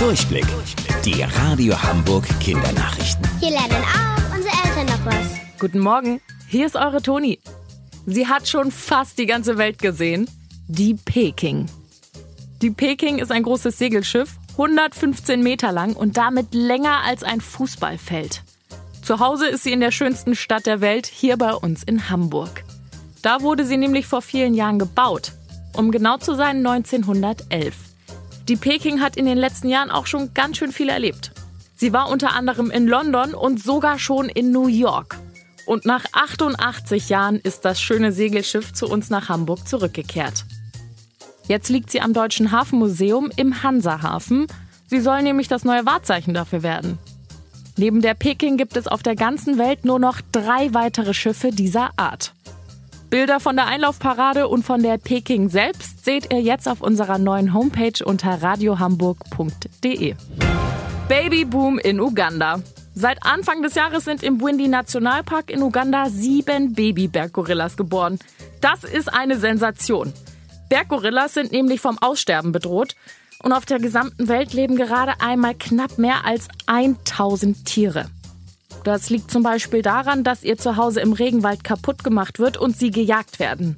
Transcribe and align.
Durchblick. 0.00 0.46
Die 1.04 1.22
Radio 1.22 1.74
Hamburg 1.82 2.24
Kindernachrichten. 2.40 3.22
Hier 3.38 3.50
lernen 3.50 3.84
auch 3.84 4.34
unsere 4.34 4.54
Eltern 4.64 4.86
noch 4.86 5.04
was. 5.04 5.58
Guten 5.58 5.78
Morgen, 5.78 6.22
hier 6.48 6.64
ist 6.64 6.74
eure 6.74 7.02
Toni. 7.02 7.38
Sie 8.06 8.26
hat 8.26 8.48
schon 8.48 8.70
fast 8.70 9.18
die 9.18 9.26
ganze 9.26 9.58
Welt 9.58 9.78
gesehen. 9.78 10.26
Die 10.68 10.94
Peking. 10.94 11.66
Die 12.62 12.70
Peking 12.70 13.18
ist 13.18 13.30
ein 13.30 13.42
großes 13.42 13.76
Segelschiff, 13.76 14.38
115 14.52 15.42
Meter 15.42 15.70
lang 15.70 15.94
und 15.94 16.16
damit 16.16 16.54
länger 16.54 17.02
als 17.04 17.22
ein 17.22 17.42
Fußballfeld. 17.42 18.42
Zu 19.02 19.20
Hause 19.20 19.48
ist 19.48 19.64
sie 19.64 19.72
in 19.72 19.80
der 19.80 19.90
schönsten 19.90 20.34
Stadt 20.34 20.64
der 20.64 20.80
Welt, 20.80 21.06
hier 21.08 21.36
bei 21.36 21.52
uns 21.52 21.82
in 21.82 22.08
Hamburg. 22.08 22.64
Da 23.20 23.42
wurde 23.42 23.66
sie 23.66 23.76
nämlich 23.76 24.06
vor 24.06 24.22
vielen 24.22 24.54
Jahren 24.54 24.78
gebaut. 24.78 25.32
Um 25.76 25.90
genau 25.90 26.16
zu 26.16 26.34
sein 26.34 26.66
1911. 26.66 27.89
Die 28.50 28.56
Peking 28.56 29.00
hat 29.00 29.16
in 29.16 29.26
den 29.26 29.38
letzten 29.38 29.68
Jahren 29.68 29.92
auch 29.92 30.06
schon 30.06 30.34
ganz 30.34 30.56
schön 30.56 30.72
viel 30.72 30.88
erlebt. 30.88 31.30
Sie 31.76 31.92
war 31.92 32.10
unter 32.10 32.32
anderem 32.32 32.72
in 32.72 32.88
London 32.88 33.32
und 33.32 33.62
sogar 33.62 34.00
schon 34.00 34.28
in 34.28 34.50
New 34.50 34.66
York. 34.66 35.20
Und 35.66 35.84
nach 35.84 36.04
88 36.10 37.10
Jahren 37.10 37.36
ist 37.36 37.64
das 37.64 37.80
schöne 37.80 38.10
Segelschiff 38.10 38.72
zu 38.72 38.88
uns 38.88 39.08
nach 39.08 39.28
Hamburg 39.28 39.68
zurückgekehrt. 39.68 40.46
Jetzt 41.46 41.68
liegt 41.68 41.92
sie 41.92 42.00
am 42.00 42.12
Deutschen 42.12 42.50
Hafenmuseum 42.50 43.30
im 43.36 43.62
Hansahafen. 43.62 44.48
Sie 44.88 44.98
soll 44.98 45.22
nämlich 45.22 45.46
das 45.46 45.64
neue 45.64 45.86
Wahrzeichen 45.86 46.34
dafür 46.34 46.64
werden. 46.64 46.98
Neben 47.76 48.00
der 48.00 48.14
Peking 48.14 48.56
gibt 48.56 48.76
es 48.76 48.88
auf 48.88 49.04
der 49.04 49.14
ganzen 49.14 49.58
Welt 49.58 49.84
nur 49.84 50.00
noch 50.00 50.20
drei 50.32 50.74
weitere 50.74 51.14
Schiffe 51.14 51.52
dieser 51.52 51.90
Art. 51.96 52.34
Bilder 53.10 53.40
von 53.40 53.56
der 53.56 53.66
Einlaufparade 53.66 54.46
und 54.46 54.62
von 54.62 54.84
der 54.84 54.96
Peking 54.96 55.48
selbst 55.48 56.04
seht 56.04 56.32
ihr 56.32 56.40
jetzt 56.40 56.68
auf 56.68 56.80
unserer 56.80 57.18
neuen 57.18 57.52
Homepage 57.52 58.04
unter 58.04 58.40
radiohamburg.de. 58.40 60.14
Babyboom 61.08 61.80
in 61.80 62.00
Uganda. 62.00 62.62
Seit 62.94 63.26
Anfang 63.26 63.62
des 63.62 63.74
Jahres 63.74 64.04
sind 64.04 64.22
im 64.22 64.38
Bwindi 64.38 64.68
Nationalpark 64.68 65.50
in 65.50 65.60
Uganda 65.60 66.08
sieben 66.08 66.72
Babyberggorillas 66.74 67.76
geboren. 67.76 68.20
Das 68.60 68.84
ist 68.84 69.12
eine 69.12 69.40
Sensation. 69.40 70.12
Berggorillas 70.68 71.34
sind 71.34 71.50
nämlich 71.50 71.80
vom 71.80 71.98
Aussterben 71.98 72.52
bedroht 72.52 72.94
und 73.42 73.52
auf 73.52 73.66
der 73.66 73.80
gesamten 73.80 74.28
Welt 74.28 74.52
leben 74.52 74.76
gerade 74.76 75.14
einmal 75.20 75.56
knapp 75.56 75.98
mehr 75.98 76.24
als 76.24 76.46
1000 76.66 77.64
Tiere. 77.64 78.06
Das 78.84 79.10
liegt 79.10 79.30
zum 79.30 79.42
Beispiel 79.42 79.82
daran, 79.82 80.24
dass 80.24 80.42
ihr 80.42 80.56
Zuhause 80.56 81.00
im 81.00 81.12
Regenwald 81.12 81.64
kaputt 81.64 82.02
gemacht 82.02 82.38
wird 82.38 82.56
und 82.56 82.76
sie 82.76 82.90
gejagt 82.90 83.38
werden. 83.38 83.76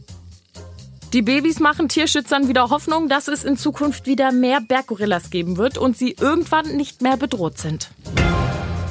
Die 1.13 1.23
Babys 1.23 1.61
machen 1.61 1.89
Tierschützern 1.89 2.49
wieder 2.49 2.71
Hoffnung, 2.71 3.09
dass 3.09 3.29
es 3.29 3.45
in 3.45 3.59
Zukunft 3.59 4.07
wieder 4.07 4.33
mehr 4.33 4.63
Berggorillas 4.63 5.29
geben 5.29 5.59
wird 5.59 5.77
und 5.77 5.97
sie 5.97 6.17
irgendwann 6.19 6.77
nicht 6.77 7.03
mehr 7.03 7.19
bedroht 7.19 7.59
sind. 7.59 7.91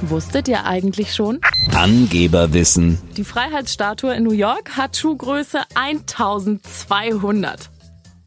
Wusstet 0.04 0.48
ihr 0.48 0.66
eigentlich 0.66 1.16
schon? 1.16 1.40
Angeberwissen. 1.76 3.00
Die 3.18 3.24
Freiheitsstatue 3.24 4.14
in 4.14 4.24
New 4.24 4.32
York 4.32 4.78
hat 4.78 4.98
Schuhgröße 4.98 5.62
1200. 5.74 7.70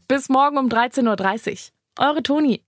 Bis 0.09 0.29
morgen 0.29 0.59
um 0.59 0.69
13.30 0.69 1.51
Uhr. 1.53 2.05
Eure 2.07 2.23
Toni. 2.23 2.63